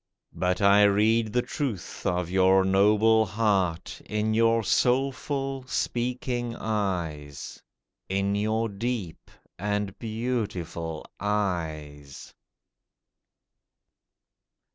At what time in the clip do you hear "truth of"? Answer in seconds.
1.43-2.27